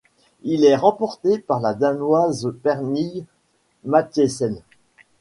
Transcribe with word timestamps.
Il 0.41 0.65
est 0.65 0.75
remporté 0.77 1.37
par 1.37 1.59
la 1.59 1.75
Danoise 1.75 2.51
Pernille 2.63 3.23
Mathiesen. 3.85 4.59